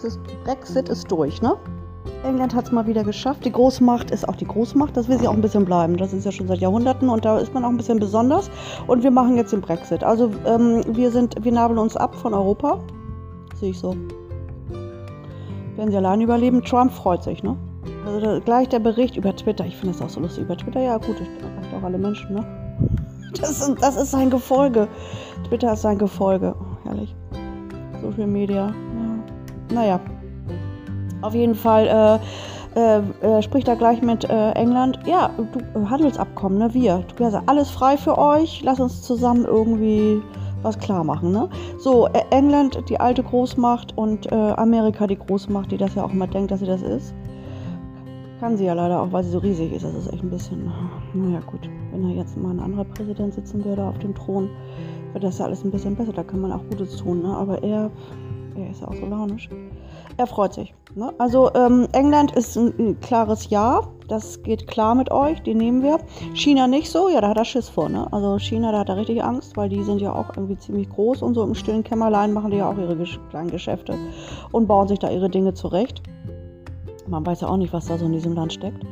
[0.00, 0.08] So,
[0.44, 1.56] Brexit ist, durch, ne?
[2.24, 3.44] England hat es mal wieder geschafft.
[3.44, 4.96] Die Großmacht ist auch die Großmacht.
[4.96, 5.98] Das will sie auch ein bisschen bleiben.
[5.98, 8.50] Das ist ja schon seit Jahrhunderten und da ist man auch ein bisschen besonders.
[8.86, 10.02] Und wir machen jetzt den Brexit.
[10.02, 12.80] Also ähm, wir sind, wir nabeln uns ab von Europa.
[13.56, 13.94] Sehe ich so.
[15.76, 16.64] Werden sie allein überleben?
[16.64, 17.56] Trump freut sich, ne?
[18.06, 19.66] Also da, gleich der Bericht über Twitter.
[19.66, 20.80] Ich finde das auch so lustig über Twitter.
[20.80, 22.46] Ja gut, erreicht auch alle Menschen, ne?
[23.38, 24.88] Das ist, das ist sein Gefolge.
[25.48, 26.54] Twitter ist sein Gefolge.
[26.58, 27.14] Oh, herrlich.
[28.02, 28.72] Social Media.
[29.70, 29.74] Ja.
[29.74, 30.00] Naja.
[31.22, 32.20] Auf jeden Fall
[32.74, 35.00] äh, äh, äh, spricht er gleich mit äh, England.
[35.06, 36.72] Ja, du, Handelsabkommen, ne?
[36.72, 37.04] Wir.
[37.16, 38.62] Du hast alles frei für euch.
[38.62, 40.22] Lass uns zusammen irgendwie
[40.62, 41.32] was klar machen.
[41.32, 41.48] Ne?
[41.78, 46.12] So, äh, England, die alte Großmacht und äh, Amerika, die Großmacht, die das ja auch
[46.12, 47.14] immer denkt, dass sie das ist.
[48.40, 49.84] Kann sie ja leider auch, weil sie so riesig ist.
[49.84, 50.72] Das ist echt ein bisschen,
[51.12, 54.48] naja gut, wenn da jetzt mal ein anderer Präsident sitzen würde auf dem Thron,
[55.12, 56.12] wäre das ja alles ein bisschen besser.
[56.12, 57.22] Da kann man auch Gutes tun.
[57.22, 57.36] Ne?
[57.36, 57.90] Aber er,
[58.64, 59.48] er ist ja auch so launisch.
[60.16, 60.74] Er freut sich.
[60.94, 61.12] Ne?
[61.18, 63.82] Also ähm, England ist ein, ein, klares Ja.
[64.08, 65.98] Das geht klar mit euch, die nehmen wir.
[66.34, 67.88] China nicht so, ja, da hat er Schiss vor.
[67.88, 68.12] Ne?
[68.12, 71.22] Also China, da hat er richtig Angst, weil die sind ja auch irgendwie ziemlich groß
[71.22, 72.96] und so im stillen Kämmerlein machen die ja auch ihre
[73.30, 73.94] kleinen Geschäfte
[74.50, 76.02] und bauen sich da ihre Dinge zurecht.
[77.06, 78.84] Man weiß ja auch nicht, was da so in diesem Land steckt.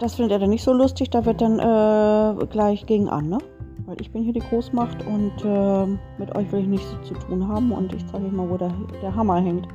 [0.00, 3.38] Das findet er dann nicht so lustig, da wird dann äh, gleich gegen an, ne?
[3.86, 5.86] Weil ich bin hier die Großmacht und äh,
[6.18, 8.72] mit euch will ich nichts zu tun haben und ich zeige euch mal, wo der,
[9.02, 9.66] der Hammer hängt.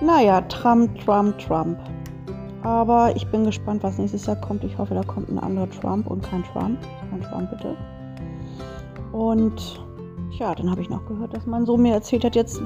[0.00, 1.78] Naja, Trump, Trump, Trump.
[2.62, 4.62] Aber ich bin gespannt, was nächstes Jahr kommt.
[4.62, 6.78] Ich hoffe, da kommt ein anderer Trump und kein Trump.
[7.10, 7.76] Kein Trump, bitte.
[9.12, 9.80] Und
[10.38, 12.60] ja, dann habe ich noch gehört, dass mein Sohn mir erzählt hat, jetzt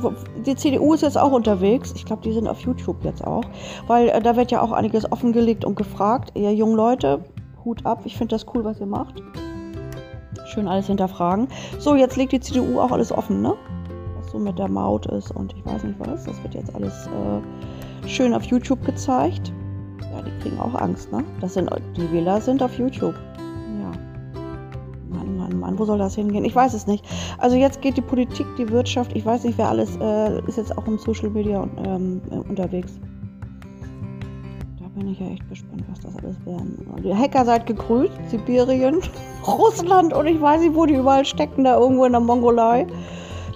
[0.46, 1.92] die CDU ist jetzt auch unterwegs.
[1.96, 3.44] Ich glaube, die sind auf YouTube jetzt auch,
[3.86, 6.32] weil äh, da wird ja auch einiges offengelegt und gefragt.
[6.34, 7.24] Ihr jungen Leute,
[7.64, 8.02] Hut ab.
[8.04, 9.22] Ich finde das cool, was ihr macht.
[10.46, 11.48] Schön alles hinterfragen.
[11.78, 13.54] So, jetzt legt die CDU auch alles offen, ne?
[14.36, 16.24] so mit der Maut ist und ich weiß nicht was.
[16.24, 19.52] Das wird jetzt alles äh, schön auf YouTube gezeigt.
[20.00, 21.24] Ja, die kriegen auch Angst, ne?
[21.40, 23.14] Das sind, die Wähler sind auf YouTube.
[23.14, 23.92] Ja.
[25.08, 26.44] Mann, Mann, Mann, wo soll das hingehen?
[26.44, 27.04] Ich weiß es nicht.
[27.38, 30.76] Also jetzt geht die Politik, die Wirtschaft, ich weiß nicht, wer alles äh, ist jetzt
[30.76, 32.98] auch im Social Media ähm, unterwegs.
[34.96, 36.78] Bin ich ja echt gespannt, was das alles werden.
[37.04, 39.02] Die Hacker seid gegrüßt, Sibirien,
[39.46, 42.86] Russland und ich weiß nicht, wo die überall stecken, da irgendwo in der Mongolei.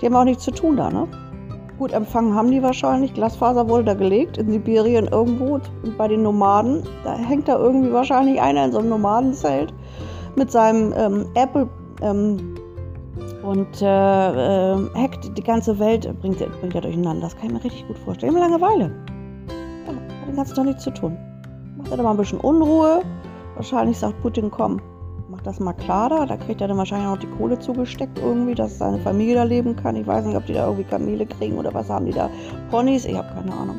[0.00, 1.08] Die haben auch nichts zu tun da, ne?
[1.78, 3.14] Gut, empfangen haben die wahrscheinlich.
[3.14, 5.58] Glasfaser wurde da gelegt, in Sibirien irgendwo,
[5.96, 6.82] bei den Nomaden.
[7.04, 9.72] Da hängt da irgendwie wahrscheinlich einer in so einem Nomadenzelt
[10.36, 11.70] mit seinem ähm, Apple
[12.02, 12.54] ähm,
[13.42, 17.22] und äh, äh, hackt die ganze Welt, bringt, bringt er durcheinander.
[17.22, 18.34] Das kann ich mir richtig gut vorstellen.
[18.34, 18.92] Immer Langeweile.
[19.86, 21.16] Ja, hat den ganzen Tag nichts zu tun.
[21.90, 23.02] Macht er da mal ein bisschen Unruhe.
[23.56, 24.80] Wahrscheinlich sagt Putin, komm,
[25.28, 26.24] macht das mal klar da.
[26.24, 29.74] Da kriegt er dann wahrscheinlich auch die Kohle zugesteckt irgendwie, dass seine Familie da leben
[29.74, 29.96] kann.
[29.96, 32.30] Ich weiß nicht, ob die da irgendwie Kamele kriegen oder was haben die da.
[32.70, 33.74] Ponys, ich habe keine Ahnung.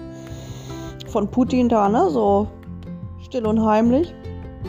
[1.08, 2.10] Von Putin da, ne?
[2.10, 2.50] So
[3.22, 4.14] still und heimlich.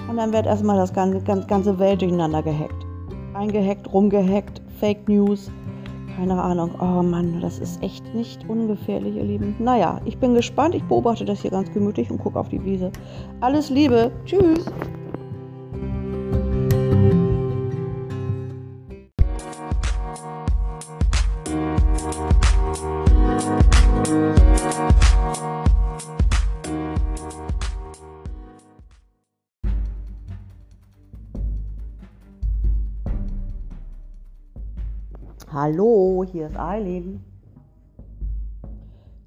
[0.09, 2.87] Und dann wird erstmal das ganze, ganze Welt durcheinander gehackt.
[3.35, 5.51] Eingehackt, rumgehackt, Fake News.
[6.17, 6.75] Keine Ahnung.
[6.81, 9.57] Oh Mann, das ist echt nicht ungefährlich, ihr Lieben.
[9.59, 10.75] Naja, ich bin gespannt.
[10.75, 12.93] Ich beobachte das hier ganz gemütlich und gucke auf die Wiese.
[13.41, 14.13] Alles Liebe.
[14.25, 14.67] Tschüss.
[36.33, 37.23] Hier ist Eileen.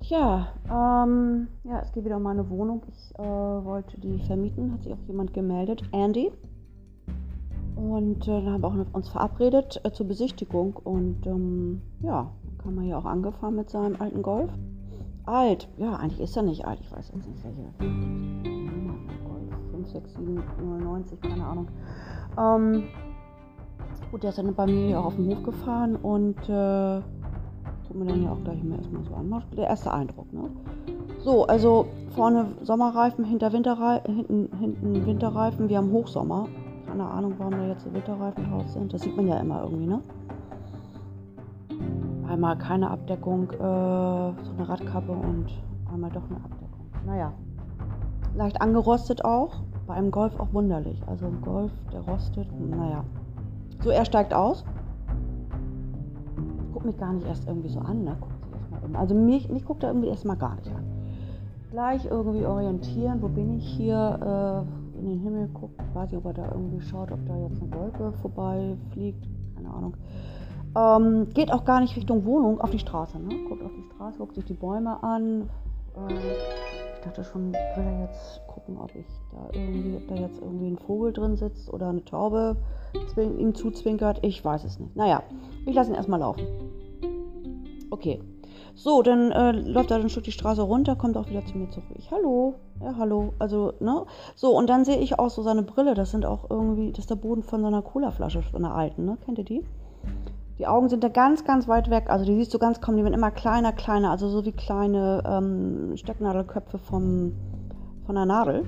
[0.01, 2.83] Ja, ähm, ja, es geht wieder um meine Wohnung.
[2.89, 6.31] Ich äh, wollte die vermieten, hat sich auch jemand gemeldet, Andy.
[7.75, 10.75] Und äh, dann haben wir auch uns verabredet äh, zur Besichtigung.
[10.83, 14.51] Und ähm, ja, dann kam er hier auch angefahren mit seinem alten Golf.
[15.25, 16.79] Alt, ja, eigentlich ist er nicht alt.
[16.81, 17.61] Ich weiß jetzt nicht, welche
[19.23, 20.43] Golf 5, 6, 7,
[20.83, 21.67] 90, keine Ahnung.
[22.37, 22.83] Ähm,
[24.15, 27.01] Gut, der ist dann bei mir auch auf den Hof gefahren und äh,
[27.85, 29.43] gucken wir dann ja auch gleich mal erstmal so an.
[29.57, 30.49] Der erste Eindruck, ne?
[31.19, 35.67] So, also vorne Sommerreifen, hinter Winterreifen, hinten, hinten Winterreifen.
[35.67, 36.47] Wir haben Hochsommer.
[36.87, 38.93] Keine Ahnung, warum da jetzt so Winterreifen drauf sind.
[38.93, 40.01] Das sieht man ja immer irgendwie, ne?
[42.29, 45.47] Einmal keine Abdeckung, äh, so eine Radkappe und
[45.93, 46.85] einmal doch eine Abdeckung.
[47.05, 47.33] Naja,
[48.33, 49.55] leicht angerostet auch.
[49.87, 51.03] Bei einem Golf auch wunderlich.
[51.05, 53.03] Also ein Golf, der rostet, naja.
[53.85, 54.65] So, er steigt aus.
[56.73, 58.17] Guckt mich gar nicht erst irgendwie so an, ne?
[58.19, 58.95] Guckt sich erstmal um.
[58.95, 60.83] Also mich, mich guckt er irgendwie erstmal gar nicht an.
[61.69, 66.25] Gleich irgendwie orientieren, wo bin ich hier, äh, in den Himmel guckt, weiß nicht, ob
[66.25, 69.23] er da irgendwie schaut, ob da jetzt eine Wolke vorbei fliegt,
[69.55, 69.93] keine Ahnung.
[70.75, 73.19] Ähm, geht auch gar nicht Richtung Wohnung, auf die Straße.
[73.19, 73.35] Ne?
[73.47, 75.41] Guckt auf die Straße, guckt sich die Bäume an.
[75.95, 76.13] Äh,
[76.94, 80.67] ich dachte schon, will er jetzt gucken, ob ich da irgendwie, ob da jetzt irgendwie
[80.67, 82.57] ein Vogel drin sitzt oder eine Taube
[83.17, 84.19] ihm zuzwinkert.
[84.23, 84.95] Ich weiß es nicht.
[84.95, 85.23] Naja,
[85.65, 86.45] ich lasse ihn erstmal laufen.
[87.91, 88.21] Okay.
[88.77, 91.69] So, dann äh, läuft er ein Stück die Straße runter, kommt auch wieder zu mir
[91.69, 91.87] zurück.
[91.95, 93.33] Ich, hallo, ja, hallo.
[93.39, 94.05] Also, ne?
[94.35, 95.93] So, und dann sehe ich auch so seine Brille.
[95.93, 99.17] Das sind auch irgendwie, das ist der Boden von seiner Colaflasche, von einer alten, ne?
[99.23, 99.63] Kennt ihr die?
[100.57, 102.05] Die Augen sind da ganz, ganz weit weg.
[102.09, 104.11] Also die siehst du ganz kaum, die werden immer kleiner, kleiner.
[104.11, 107.33] Also so wie kleine ähm, Stecknadelköpfe vom,
[108.05, 108.65] von einer Nadel.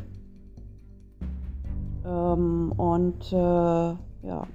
[2.06, 4.48] Ähm, und äh, ja,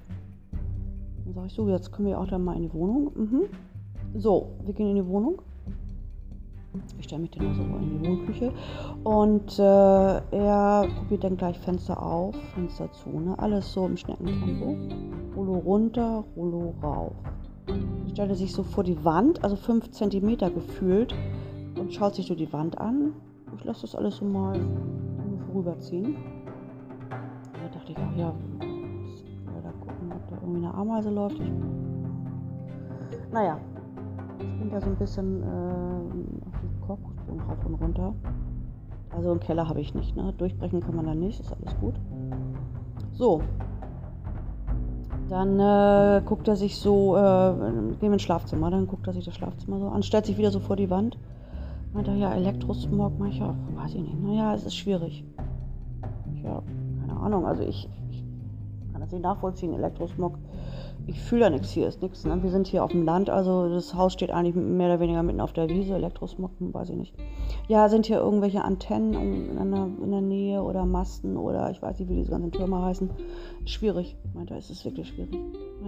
[1.25, 3.11] dann sage ich so, jetzt können wir auch dann mal in die Wohnung.
[3.15, 3.43] Mhm.
[4.15, 5.41] So, wir gehen in die Wohnung.
[6.97, 8.51] Ich stelle mich dann also in die Wohnküche
[9.03, 13.37] und äh, er probiert dann gleich Fenster auf, Fenster zu, ne?
[13.37, 14.75] Alles so im Schneckentempo.
[15.53, 17.13] Rollo runter, Rollo rauf.
[17.67, 21.13] Er stellt sich so vor die Wand, also 5 cm gefühlt,
[21.79, 23.13] und schaut sich so die Wand an.
[23.55, 24.59] Ich lasse das alles so mal
[25.45, 26.15] vorüberziehen.
[27.09, 28.33] Da dachte ich auch, ja,
[29.61, 31.39] da gucken, ob da irgendwie eine Ameise läuft.
[31.39, 31.51] Ich,
[33.31, 33.59] naja,
[34.39, 38.13] ich bin da so ein bisschen äh, Korkboden rauf und runter.
[39.11, 40.15] Also einen Keller habe ich nicht.
[40.15, 40.33] Ne?
[40.35, 41.93] Durchbrechen kann man da nicht, ist alles gut.
[43.11, 43.41] So.
[45.33, 49.25] Dann äh, guckt er sich so, äh, gehen wir ins Schlafzimmer, dann guckt er sich
[49.25, 51.17] das Schlafzimmer so an, stellt sich wieder so vor die Wand.
[51.91, 54.23] Meint er, ja, Elektrosmog, mach ich ja, weiß ich nicht.
[54.23, 55.23] Naja, es ist schwierig.
[56.43, 56.61] Ja,
[56.99, 58.23] keine Ahnung, also ich, ich
[58.91, 60.37] kann das nicht nachvollziehen, Elektrosmog
[61.05, 62.23] ich fühle da nichts hier, ist nichts.
[62.25, 62.41] Ne?
[62.41, 65.41] Wir sind hier auf dem Land, also das Haus steht eigentlich mehr oder weniger mitten
[65.41, 67.13] auf der Wiese, Elektrosmog, weiß ich nicht.
[67.67, 71.99] Ja, sind hier irgendwelche Antennen in der, in der Nähe oder Masten oder ich weiß
[71.99, 73.09] nicht, wie diese ganzen Türme heißen.
[73.65, 75.37] Schwierig, meint er, ist es wirklich schwierig.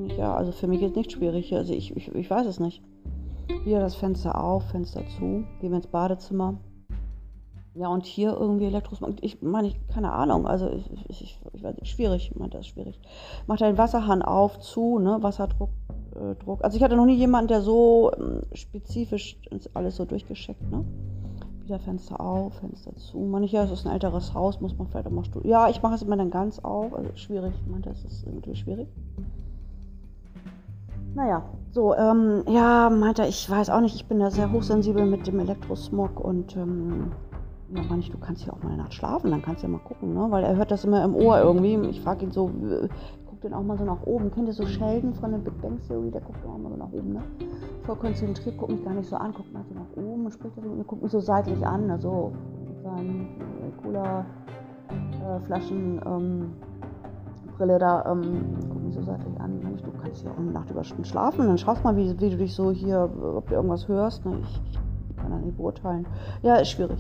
[0.07, 2.83] Ich, ja, also für mich ist nicht schwierig, also ich, ich, ich weiß es nicht.
[3.63, 6.57] Wieder das Fenster auf, Fenster zu, gehen wir ins Badezimmer.
[7.77, 11.75] Ja, und hier irgendwie Elektrosmog, ich meine, ich, keine Ahnung, also ich, ich, ich weiß
[11.75, 12.97] nicht, schwierig, ich meine, das ist schwierig.
[13.47, 15.71] Macht den Wasserhahn auf, zu, ne, Wasserdruck,
[16.15, 16.63] äh, Druck.
[16.63, 19.37] Also ich hatte noch nie jemanden, der so ähm, spezifisch
[19.73, 20.85] alles so durchgeschickt, ne.
[21.65, 23.17] Wieder Fenster auf, Fenster zu.
[23.17, 25.51] Manche, es ist ein älteres Haus, muss man vielleicht auch mal studieren.
[25.51, 28.55] Ja, ich mache es immer dann ganz auf, also schwierig, ich meine, das ist irgendwie
[28.55, 28.87] schwierig.
[31.13, 35.27] Naja, so, ähm, ja, meinte ich weiß auch nicht, ich bin da sehr hochsensibel mit
[35.27, 37.11] dem Elektrosmog und ähm,
[37.73, 39.79] ja, manch, du kannst hier auch mal eine Nacht schlafen, dann kannst du ja mal
[39.79, 40.27] gucken, ne?
[40.29, 41.75] Weil er hört das immer im Ohr irgendwie.
[41.89, 42.51] Ich frage ihn so,
[43.27, 44.31] guck den auch mal so nach oben.
[44.31, 46.11] Kennt ihr so Sheldon von der Big Bang Theory?
[46.11, 47.23] Der guckt auch mal so nach oben, ne?
[47.83, 50.55] Voll konzentriert, guckt mich gar nicht so an, guckt mal so nach oben und spricht
[50.57, 52.33] mit mir, guckt mich so seitlich an, also
[52.67, 54.25] mit seinen äh, cooler
[54.89, 56.53] äh, Flaschen ähm,
[57.57, 59.59] Brille da, ähm, guck mich so seitlich an.
[59.63, 61.47] Mensch, du kannst hier auch eine Nacht über schlafen.
[61.47, 64.23] Dann schaust mal, wie, wie du dich so hier, ob du irgendwas hörst.
[64.25, 64.37] Ne?
[64.41, 66.05] Ich, ich kann das nicht beurteilen.
[66.43, 66.99] Ja, ist schwierig.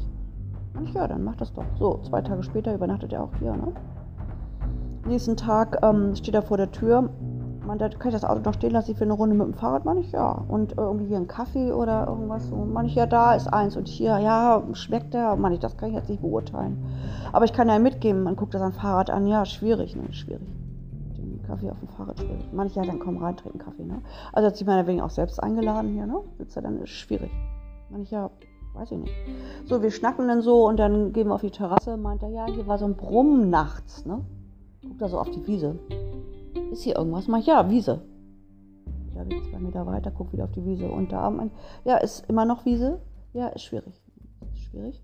[0.83, 1.65] Ich, ja, dann mach das doch.
[1.79, 3.73] So, zwei Tage später übernachtet er auch hier, ne?
[5.07, 7.09] Nächsten Tag ähm, steht er vor der Tür.
[7.65, 9.85] Man, da kann ich das Auto noch stehen lassen, will eine Runde mit dem Fahrrad,
[9.85, 10.43] meine ich, ja.
[10.47, 12.55] Und irgendwie hier ein Kaffee oder irgendwas so.
[12.55, 13.75] Meine ich, ja, da ist eins.
[13.75, 15.35] Und hier, ja, schmeckt der?
[15.35, 16.77] Meine ich, das kann ich jetzt nicht beurteilen.
[17.31, 20.47] Aber ich kann ja mitgeben, man guckt das an Fahrrad an, ja, schwierig, ne, schwierig.
[21.17, 22.51] Den Kaffee auf dem Fahrrad schwierig.
[22.51, 24.01] Meine ich, ja, dann komm rein, trinken Kaffee, ne.
[24.31, 26.21] Also hat sich meiner wegen auch selbst eingeladen hier, ne.
[26.37, 27.31] Sitzt er dann, ist schwierig.
[27.89, 28.29] Meine ich, ja,
[28.75, 29.13] weiß ich nicht.
[29.65, 31.97] So, wir schnacken dann so und dann gehen wir auf die Terrasse.
[31.97, 34.21] Meint er, ja, hier war so ein Brummen nachts, ne?
[34.81, 35.79] Guckt da so auf die Wiese.
[36.71, 37.27] Ist hier irgendwas?
[37.27, 38.01] Mach ich, ja, Wiese.
[39.15, 40.89] Da bin ich zwei Meter weiter, guck wieder auf die Wiese.
[40.89, 41.51] Und da, mein,
[41.85, 42.99] ja, ist immer noch Wiese.
[43.33, 44.01] Ja, ist schwierig.
[44.53, 45.01] Ist schwierig.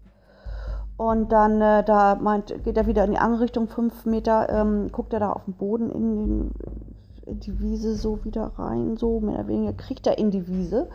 [0.97, 4.91] Und dann, äh, da meint, geht er wieder in die andere Richtung, fünf Meter, ähm,
[4.91, 9.35] guckt er da auf den Boden in, den, die Wiese so wieder rein, so mehr
[9.35, 10.89] oder weniger, kriegt er in die Wiese.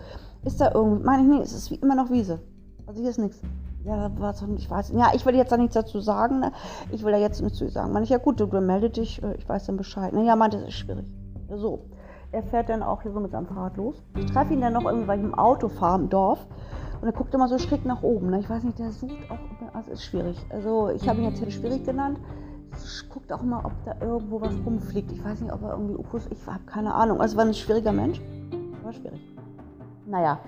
[0.45, 2.39] Ist da irgendwie, meine ich, nee, es ist wie immer noch Wiese.
[2.87, 3.41] Also hier ist nichts.
[3.85, 4.93] Ja, was, ich weiß.
[4.95, 6.41] Ja, ich will jetzt da nichts dazu sagen.
[6.41, 6.53] Ne?
[6.91, 7.93] Ich will da jetzt nichts zu sagen.
[7.93, 10.13] Man, ich, ja gut, du, du melde dich, äh, ich weiß dann Bescheid.
[10.13, 10.25] Ne?
[10.25, 11.07] Ja, meinte, das ist schwierig.
[11.55, 11.85] So.
[12.33, 14.03] Er fährt dann auch hier so mit seinem Fahrrad los.
[14.17, 16.45] Ich treffe ihn dann noch irgendwie, fahre im Dorf.
[17.01, 18.31] Und er guckt immer so schräg nach oben.
[18.31, 18.41] Ne?
[18.41, 20.37] Ich weiß nicht, der sucht auch immer, also ist schwierig.
[20.51, 22.19] Also ich habe ihn jetzt hier schwierig genannt.
[23.09, 25.13] Guckt auch immer, ob da irgendwo was rumfliegt.
[25.13, 27.21] Ich weiß nicht, ob er irgendwie UFOs, ich habe keine Ahnung.
[27.21, 28.21] Also war ein schwieriger Mensch.
[28.83, 29.21] War schwierig.
[30.07, 30.39] Naja,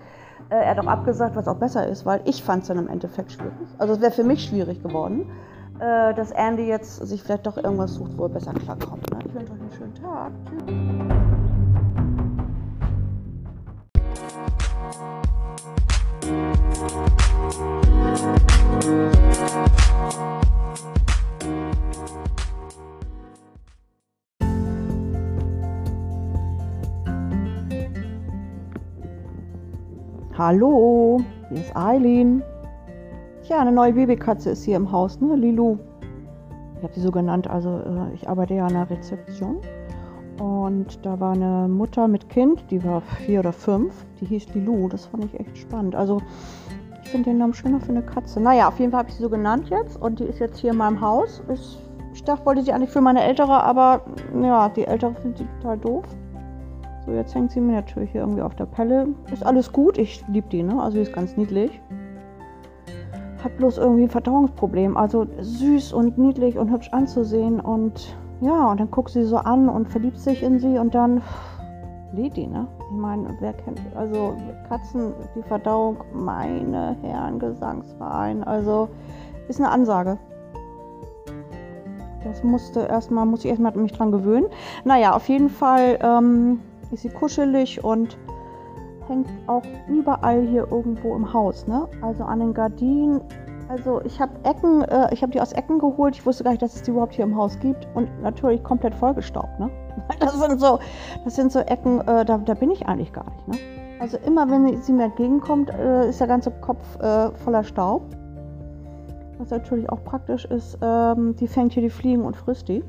[0.50, 2.88] äh, er hat auch abgesagt, was auch besser ist, weil ich fand es dann im
[2.88, 3.52] Endeffekt schwierig.
[3.78, 5.30] Also es wäre für mich schwierig geworden,
[5.78, 9.10] äh, dass Andy jetzt sich vielleicht doch irgendwas sucht, wo er besser klarkommt.
[9.10, 9.18] Ne?
[9.26, 10.32] Ich wünsche euch einen schönen Tag.
[10.66, 10.98] Tschüss.
[30.38, 32.44] Hallo, hier ist Eileen.
[33.42, 35.34] Tja, eine neue Babykatze ist hier im Haus, ne?
[35.34, 35.78] Lilu.
[36.76, 39.56] Ich habe sie so genannt, also äh, ich arbeite ja an der Rezeption.
[40.38, 44.88] Und da war eine Mutter mit Kind, die war vier oder fünf, die hieß Lilu.
[44.88, 45.96] Das fand ich echt spannend.
[45.96, 46.22] Also
[47.02, 48.40] ich finde den Namen schöner für eine Katze.
[48.40, 50.70] Naja, auf jeden Fall habe ich sie so genannt jetzt und die ist jetzt hier
[50.70, 51.42] in meinem Haus.
[51.48, 51.78] Ist,
[52.14, 54.02] ich dachte, wollte sie eigentlich für meine Ältere, aber
[54.40, 56.04] ja, die Ältere findet sie total doof.
[57.08, 59.08] So, jetzt hängt sie mir natürlich hier irgendwie auf der Pelle.
[59.32, 60.78] Ist alles gut, ich liebe die, ne?
[60.78, 61.80] Also sie ist ganz niedlich.
[63.42, 64.94] Hat bloß irgendwie ein Verdauungsproblem.
[64.94, 69.70] Also süß und niedlich und hübsch anzusehen und ja, und dann guckt sie so an
[69.70, 71.22] und verliebt sich in sie und dann
[72.12, 72.66] lädt die, ne?
[72.90, 74.34] Ich meine, wer kennt, also
[74.68, 78.90] Katzen, die Verdauung, meine Herren, Gesangsverein, also
[79.48, 80.18] ist eine Ansage.
[82.22, 84.48] Das musste erstmal, muss ich erstmal mich dran gewöhnen.
[84.84, 88.16] Naja, auf jeden Fall ähm, ist sie kuschelig und
[89.06, 91.88] hängt auch überall hier irgendwo im Haus, ne?
[92.02, 93.22] Also an den Gardinen,
[93.68, 96.16] also ich habe Ecken, äh, ich habe die aus Ecken geholt.
[96.16, 97.86] Ich wusste gar nicht, dass es die überhaupt hier im Haus gibt.
[97.94, 99.60] Und natürlich komplett vollgestaubt.
[99.60, 99.70] Ne?
[100.20, 100.78] Das sind so,
[101.24, 103.48] das sind so Ecken, äh, da, da, bin ich eigentlich gar nicht.
[103.48, 103.54] Ne?
[104.00, 108.02] Also immer, wenn sie mir entgegenkommt, äh, ist der ganze Kopf äh, voller Staub.
[109.38, 112.82] Was natürlich auch praktisch ist, ähm, die fängt hier die Fliegen und frisst die.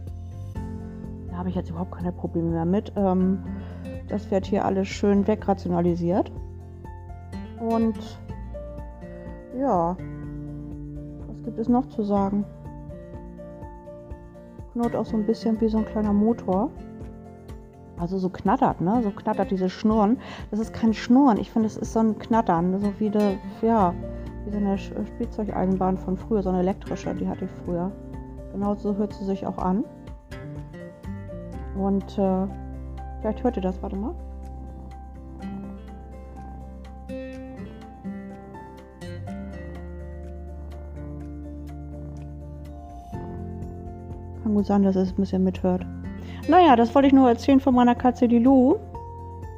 [1.29, 2.93] Da habe ich jetzt überhaupt keine Probleme mehr mit.
[2.95, 3.43] Ähm,
[4.09, 6.31] das wird hier alles schön wegrationalisiert.
[7.59, 8.19] Und
[9.57, 9.95] ja,
[11.49, 12.45] gibt es noch zu sagen?
[14.73, 16.69] Knurrt auch so ein bisschen wie so ein kleiner Motor.
[17.97, 19.01] Also so knattert, ne?
[19.03, 20.19] So knattert dieses Schnurren.
[20.51, 21.37] Das ist kein Schnurren.
[21.37, 22.79] Ich finde, es ist so ein Knattern.
[22.79, 23.93] So wie, eine, ja,
[24.45, 27.91] wie so eine Spielzeugeisenbahn von früher, so eine elektrische, die hatte ich früher.
[28.53, 29.83] Genau so hört sie sich auch an.
[31.75, 32.47] Und äh,
[33.19, 34.13] vielleicht hört ihr das, warte mal.
[44.43, 45.85] Kann gut sein, dass es ein bisschen mithört.
[46.47, 48.77] Naja, das wollte ich nur erzählen von meiner Katze, die Lu.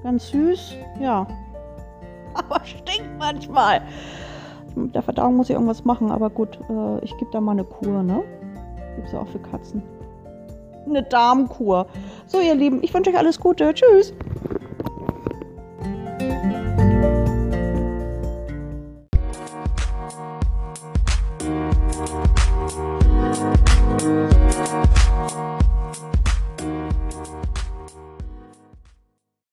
[0.04, 1.28] Ganz süß, ja.
[2.34, 3.82] Aber stinkt manchmal.
[4.76, 7.66] Mit der Verdauung muss ich irgendwas machen, aber gut, äh, ich gebe da mal eine
[7.66, 8.24] Kur, ne?
[8.96, 9.84] Gibt es ja auch für Katzen.
[10.92, 11.88] Eine Darmkur.
[12.28, 13.74] So, ihr Lieben, ich wünsche euch alles Gute.
[13.74, 14.14] Tschüss.